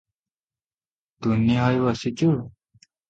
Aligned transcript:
ତୁନି 1.25 1.59
ହୋଇ 1.65 1.85
ବସିଛୁ? 1.89 2.31